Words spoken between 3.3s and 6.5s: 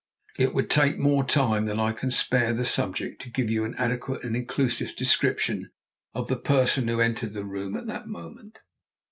you an adequate and inclusive description of the